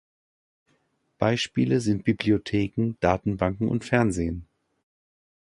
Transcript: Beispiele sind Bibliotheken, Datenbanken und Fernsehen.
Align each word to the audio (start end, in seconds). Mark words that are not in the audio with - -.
Beispiele 1.19 1.79
sind 1.79 2.05
Bibliotheken, 2.05 2.97
Datenbanken 3.01 3.67
und 3.67 3.85
Fernsehen. 3.85 4.47